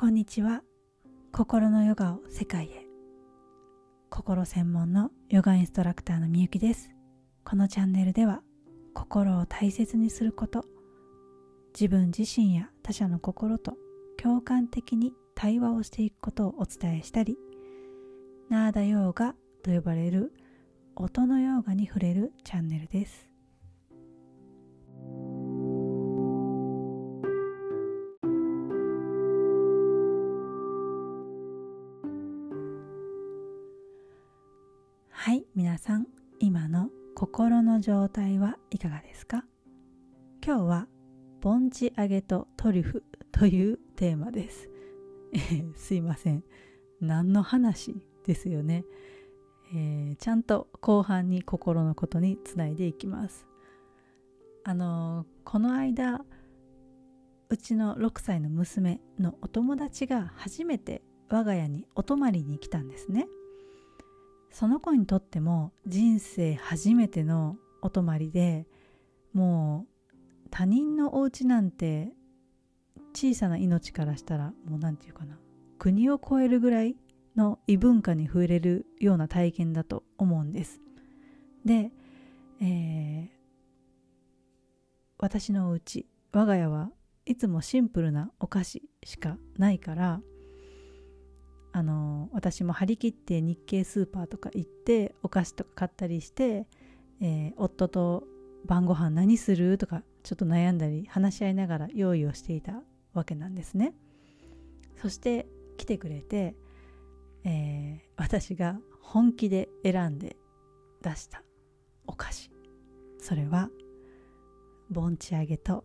[0.00, 0.62] こんにちは。
[1.32, 2.86] 心のヨガを世界へ。
[4.10, 6.90] 心専門のヨガインストラクターのみゆきです。
[7.42, 8.42] このチャンネルでは
[8.94, 10.64] 心を大切にすること
[11.74, 13.72] 自分自身や他者の心と
[14.22, 17.36] 共感的に対話をしていくことをお伝えしたり
[18.50, 19.34] ナーダヨーガ
[19.64, 20.32] と呼ばれる
[20.94, 23.27] 音のヨーガに触れるチャンネルです。
[35.88, 36.06] さん
[36.38, 39.46] 今の心の状態はいかがですか？
[40.44, 40.86] 今日は
[41.40, 44.68] 盆地揚げとトリュフというテーマです、
[45.76, 46.44] すいません。
[47.00, 48.84] 何の話ですよね、
[49.72, 53.46] えー、ちゃんと後半に心のことにつないでいきます。
[54.64, 56.22] あのー、この間
[57.48, 61.00] うちの6歳の娘のお友達が初めて
[61.30, 63.26] 我が家にお泊まりに来たんですね。
[64.50, 68.66] その子にとっても人生初めてのお泊まりで
[69.32, 72.10] もう他人のお家なんて
[73.14, 75.38] 小さな命からしたらもう何て言うかな
[75.78, 76.96] 国を越えるぐらい
[77.36, 80.80] の異文化に触れるような体験だと思うんです。
[81.64, 81.92] で、
[82.60, 83.28] えー、
[85.18, 86.90] 私のお家我が家は
[87.26, 90.20] いつもシンプルなお菓子しかないから
[91.72, 96.66] あの私も張り切って日系スーパーとか行ってお菓子とか買ったりして、
[97.20, 98.24] えー、夫と
[98.64, 102.82] 晩ご飯何するとかちょっと悩んだり話し合いながら用意をしていた
[103.14, 103.94] わけなんですね。
[104.96, 106.56] そして来てくれて、
[107.44, 110.36] えー、私が本気で選んで
[111.02, 111.42] 出した
[112.06, 112.50] お菓子。
[113.20, 113.70] それは
[114.90, 115.84] 盆地揚げと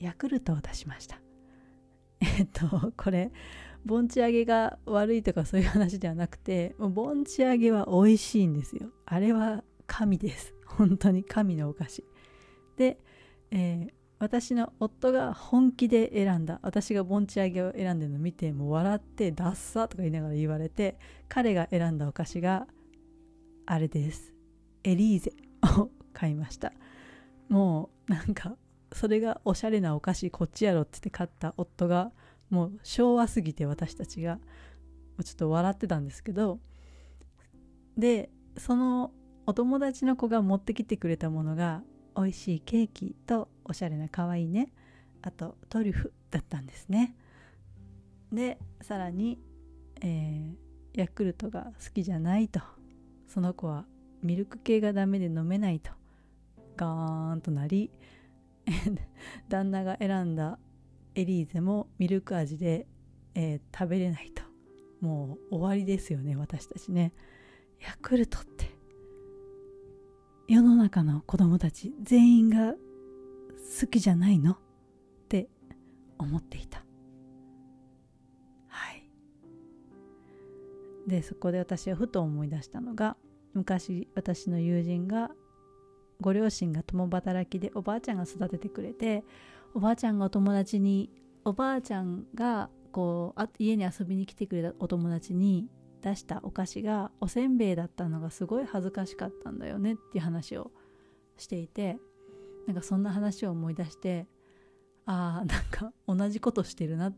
[0.00, 1.20] ヤクルトを出しました。
[2.20, 3.30] えっとこれ
[3.86, 8.88] 盆地揚げが悪いとかそういう話ではなくて盆地揚げは美味しいんですよ。
[9.06, 10.52] あれは神です。
[10.66, 12.04] 本当に神のお菓子。
[12.76, 12.98] で、
[13.52, 16.58] えー、私の夫が本気で選んだ。
[16.62, 20.98] 私が盆地揚げを選んでるのを見てもう笑って「ダッサ」とか言いながら言われて
[21.28, 22.66] 彼が選んだお菓子が
[23.66, 24.34] あれです。
[24.82, 25.32] エリーゼ
[25.78, 26.72] を買いました。
[27.48, 28.56] もうなんか
[28.92, 32.10] それがおしゃれなお菓子こっちやろって言って買った夫が
[32.50, 34.38] もう昭和すぎて私たちが
[35.24, 36.58] ちょっと笑ってたんですけど
[37.96, 39.12] でその
[39.46, 41.82] お友達の子が持ってきてくれたものが
[42.16, 44.72] 美味しいケーキとおしゃれな可愛いね
[45.22, 47.16] あとトリュフだったんですね。
[48.32, 49.38] でさらに、
[50.02, 52.60] えー、ヤクルトが好きじゃないと
[53.28, 53.86] その子は
[54.22, 55.92] ミルク系がダメで飲めないと
[56.76, 57.90] ガーンとなり
[59.48, 60.58] 旦那が選んだ
[61.16, 62.86] エリーゼもミルク味で、
[63.34, 64.42] えー、食べれないと。
[65.00, 67.14] もう終わりですよね私たちね。
[67.80, 68.66] ヤクルトって。
[70.46, 72.74] 世の中の子供たち全員が
[73.80, 74.52] 好きじゃないの？
[74.52, 74.58] っ
[75.28, 75.48] て
[76.18, 76.84] 思っていた。
[78.68, 79.02] はい。
[81.08, 83.16] でそこで私はふと思い出したのが
[83.54, 85.30] 昔私の友人が
[86.20, 89.24] ご両親が共働きでおばあちゃんが育ててくれて
[89.76, 91.10] おばあちゃんがお友達に
[91.44, 95.68] おばあちゃんがこうあ家に遊びに来てくれたお友達に
[96.00, 100.70] 出したお菓子がおせんべいだったのがすごい恥ずかしかったんだよねっていう話を
[101.36, 101.98] していて
[102.66, 104.26] なんかそんな話を思い出して
[105.04, 107.16] ああなんか同じことしてるなっ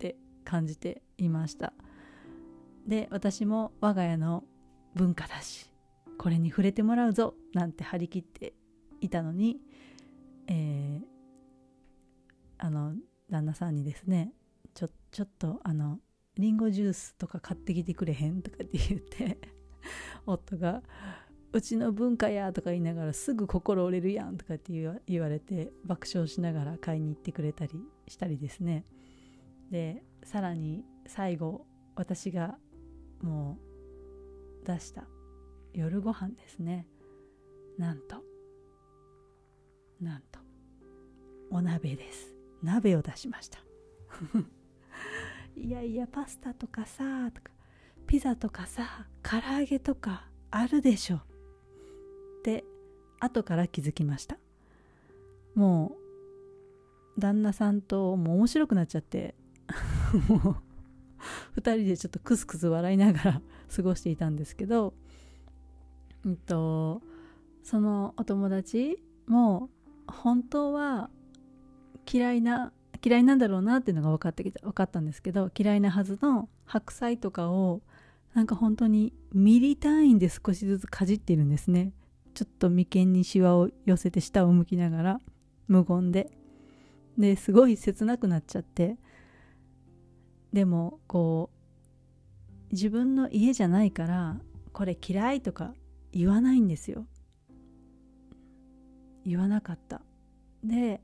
[0.00, 1.72] て感じていました。
[2.88, 4.42] で私も我が家の
[4.96, 5.70] 文化だし
[6.18, 8.54] これに触れてもらうぞなんて張り切って
[9.00, 9.60] いたのに、
[10.48, 11.19] えー、
[12.60, 12.94] あの
[13.30, 14.32] 旦那さんにですね
[14.74, 15.98] ちょちょっとあの
[16.36, 19.38] リンゴジュースとか買ってきてくれへんとかって言って
[20.26, 20.82] 夫が
[21.52, 24.72] 「うちの文化や」とか言いながらすぐ心折れるやんとかって
[25.06, 27.72] 言われて爆笑しながら買いに行ってくれたり
[28.06, 28.84] したりですね。
[29.70, 31.66] でさらに最後
[31.96, 32.58] 私が
[33.22, 33.58] も
[34.62, 35.08] う出した
[35.72, 36.86] 夜ご飯ですね。
[37.78, 38.22] なんと
[40.00, 40.40] なんと
[41.50, 42.39] お鍋です。
[42.62, 43.58] 鍋を出しました。
[45.56, 47.50] いやいやパスタとかさとか
[48.06, 51.16] ピザとかさ唐揚げとかあるでしょ。
[51.16, 51.20] っ
[52.42, 52.64] て
[53.20, 54.38] 後から気づきました。
[55.54, 55.96] も
[57.16, 59.34] う旦那さんともう面白くなっちゃって。
[60.28, 63.42] もう2人でちょっとクスクス笑いながら
[63.74, 64.94] 過ごしていたんですけど、
[66.24, 67.02] うんと、
[67.62, 69.70] そのお友達も
[70.06, 71.10] 本当は
[72.12, 72.72] 嫌いな
[73.04, 77.80] 嫌いなんだろうなっていうのが分かってきた分かったんですけど嫌いなはずの白菜とかを
[78.34, 81.92] なんか本当にミリ単位で少しずつかじってるんですね。
[82.34, 85.20] ちょっと眉間にシワを寄せて下を向きながら
[85.66, 86.30] 無言で。
[87.18, 88.96] ですごい切なくなっちゃって。
[90.52, 94.40] でもこう自分の家じゃないから
[94.72, 95.74] これ嫌いとか
[96.12, 97.06] 言わないんですよ。
[99.26, 100.02] 言わなかった。
[100.62, 101.00] で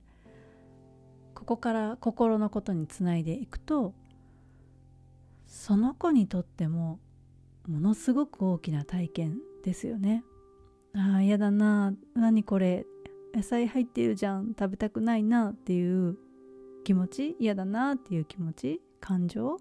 [1.36, 3.92] ここから心のことにつないでいくと
[5.46, 6.98] その子にとっても
[7.68, 10.24] ものすごく大きな体験ですよね。
[10.94, 12.86] ああ嫌だな何これ
[13.34, 16.16] 野菜入ってるじゃん食べたくないなっていう
[16.84, 19.58] 気持ち嫌だなっていう気持ち感情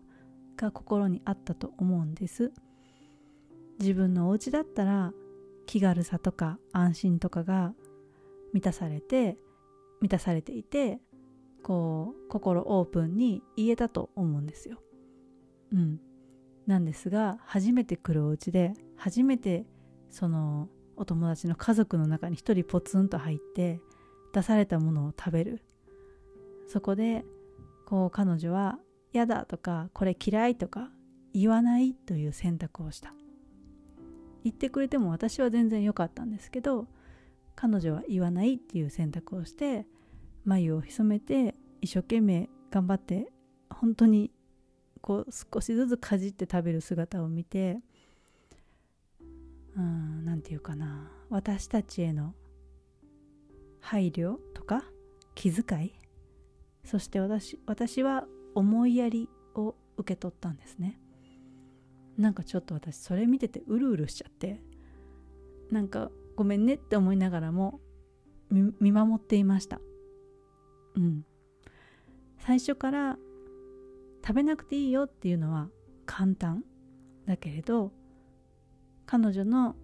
[0.55, 2.53] が心にあったと思うんです。
[3.79, 5.11] 自分のお家だったら
[5.65, 7.73] 気軽さとか安心とかが
[8.53, 9.37] 満たされて
[9.99, 10.99] 満たされていて
[11.65, 14.77] こう心オープンに言えたと思うんですよ。
[15.73, 15.99] うん、
[16.67, 19.65] なんですが初めて来るお家で初めて
[20.11, 23.81] そのお友達の家族の中に一人ポツンと入って
[24.31, 25.63] 出されたものを食べる。
[26.67, 27.25] そこで
[27.87, 28.77] こう彼女は
[29.11, 30.91] 「嫌だ」とか「これ嫌い」とか
[31.33, 33.15] 言わないという選択をした。
[34.43, 36.87] 言ってくれても私は全然良かったんですけど
[37.55, 39.87] 彼女は言わないっていう選択をして
[40.45, 43.27] 眉を潜めて一生懸命頑張って
[43.69, 44.31] 本当に
[45.01, 47.79] こう少しずつかじって食べる姿を見て
[49.75, 51.11] 何て言うかな。
[51.29, 52.33] 私たちへの
[53.81, 54.83] 配慮とか
[55.33, 55.93] 気遣い？
[56.83, 60.99] そして私私は思いやりを受け取ったんですね。
[62.17, 64.61] なんかちょっと私それ見ててうるうるしちゃって
[65.69, 67.81] なんかごめんねって思いながらも
[68.49, 69.81] 見守っていました。
[70.95, 71.25] うん。
[72.39, 73.17] 最初から
[74.25, 75.69] 食べなくていいよっていうのは
[76.05, 76.63] 簡単
[77.25, 77.91] だけれど
[79.05, 79.75] 彼女の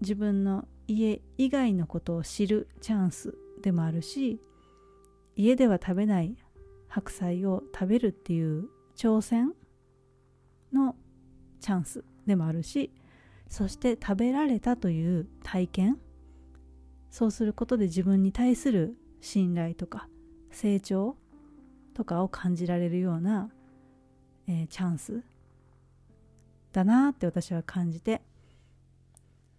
[0.00, 4.40] 自分の家以外のことを知るチャンスでもあるし
[5.36, 6.36] 家では食べない
[6.88, 9.52] 白菜を食べるっていう挑戦
[10.72, 10.96] の
[11.60, 12.92] チャンスでもあるし
[13.48, 15.98] そして食べられたという体験
[17.10, 20.08] そうすることで自分に対する信頼とか
[20.58, 21.14] 成長
[21.94, 23.48] とかを感じられるような、
[24.48, 25.22] えー、チャンス
[26.72, 28.22] だなって私は感じて、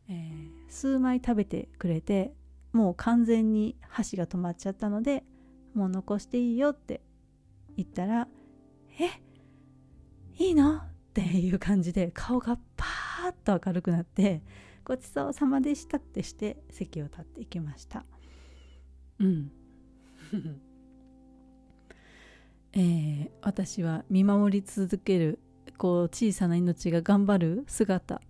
[0.10, 2.34] えー、数枚食べてくれて
[2.74, 5.24] もう完全に箸が止まっちゃったので
[5.74, 7.00] もう残していいよって
[7.78, 8.28] 言ったら
[9.00, 9.22] 「え
[10.38, 14.44] いいの?」っていう感じで顔がパーッと明るくなって
[14.84, 18.06] 「ごちそうさまでした」ってして席を立っていきました
[19.20, 19.52] うん
[22.74, 25.40] えー、私は見守り続ける
[25.78, 28.22] こう小さな命が頑張る姿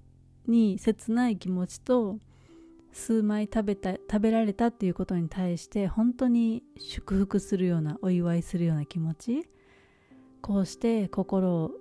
[0.47, 2.19] に切ない気持ちと
[2.91, 9.49] 数枚食べた食べられたっていうことに対して本当に祝福するようなお祝いするような気持ち。
[10.41, 11.71] こうして心を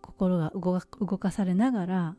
[0.00, 0.80] 心が動
[1.18, 2.16] かされながら、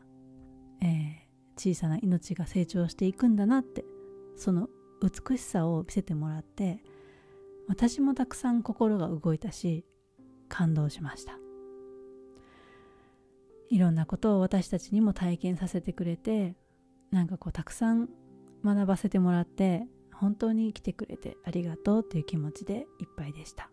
[0.81, 3.85] えー、小さな命が成長していくんだなって
[4.35, 4.69] その
[5.01, 6.83] 美しさを見せてもらって
[7.67, 9.85] 私もたくさん心が動いたし
[10.49, 11.37] 感動しました。
[13.69, 16.55] いろんなことを私たちにも体験させてくれて
[17.09, 18.07] なんかこうたくさん
[18.63, 23.69] 学ばせてもらって本当に来てくれてありがとうっていう気持ちでいっぱいでした。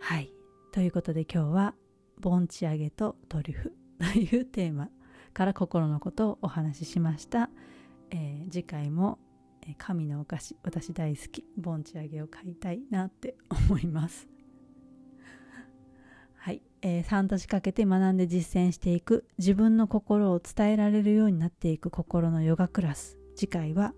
[0.00, 0.32] はい。
[0.72, 1.74] ということで今日は
[2.20, 3.72] 盆地揚げとトリュフ
[4.12, 4.90] というテーマ
[5.32, 7.50] から心のことをお話ししました、
[8.10, 9.18] えー、次回も
[9.72, 14.28] 神のお菓子私大好き盆地揚げを買いたいなって 思います。
[16.36, 23.18] はい、えー、半年かけて学んで実践していく自分の心を伝えられるようになっていく心のヨガクラス。
[23.34, 23.94] 次回は、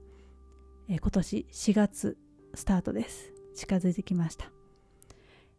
[0.88, 2.16] えー、今年4月
[2.54, 3.36] スタートです。
[3.56, 4.52] 近づいてきました、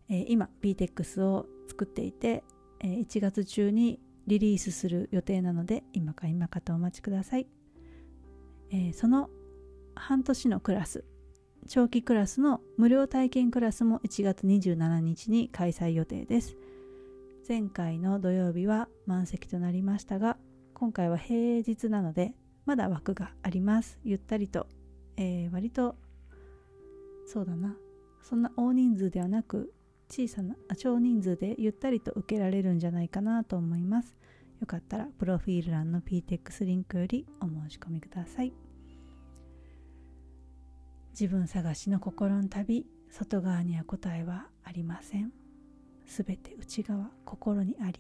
[0.08, 2.44] えー、今 BTEX を作っていて、
[2.80, 7.48] えー、1月中にリリースする予定なので今か今かとお待ちください、
[8.72, 9.30] えー、その
[9.98, 11.04] 半年のクラス
[11.68, 16.56] 長期クラスの無料体験クラスも1月27日に開催予定です。
[17.48, 20.38] 前回の土曜日は満席となりましたが
[20.74, 22.34] 今回は平日なので
[22.66, 24.00] まだ枠があります。
[24.04, 24.68] ゆったりと、
[25.18, 25.96] えー、割と
[27.25, 27.75] そうだな。
[28.24, 29.74] そんな大人数ではなく
[30.10, 34.16] 小さな少人数でゆったりと受けられるんじゃないかなと思います。
[34.62, 38.67] よかったらプロフィール欄の PTEX リンクよりお申し込みください。
[41.20, 45.32] 自分探しの心の旅外側には答えはありません。
[46.06, 48.00] すべて内側心にあり。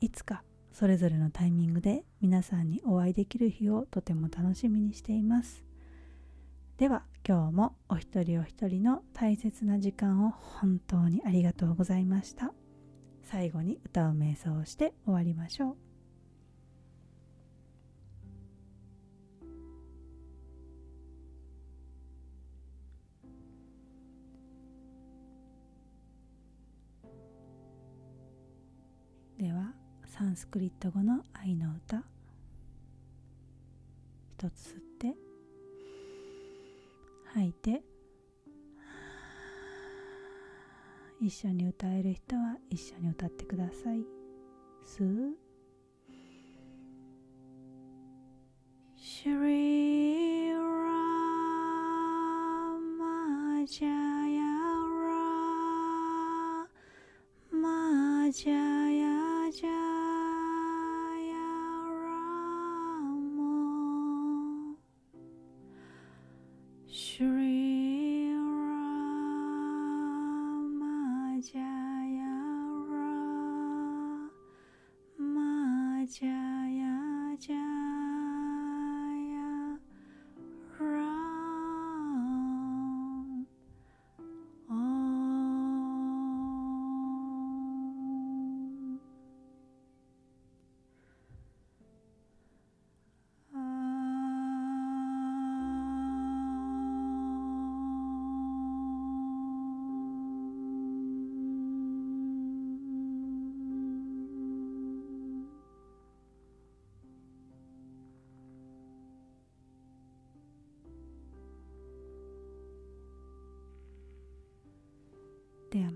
[0.00, 5.64] いつかそれぞれのタイミングで皆さんにお会いできる日をとても楽しみにしています。
[6.76, 12.52] では今日もお一人お一人の大切な時間を本当にありがとうございました。
[13.22, 15.87] 最後に歌う瞑想して終わりましょう。
[30.18, 32.02] サンスクリット語の愛の歌。
[34.36, 35.14] 一つ吸って。
[37.34, 37.82] 吐いて。
[41.20, 43.98] 一緒に歌える人は一緒に歌ってください。
[44.84, 45.36] 吸う。
[48.96, 50.60] シュリーラ
[52.98, 54.42] マジャヤ
[55.06, 55.16] ラ
[57.52, 58.77] マジャ
[76.08, 76.26] で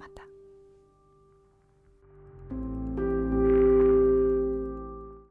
[0.03, 0.27] また。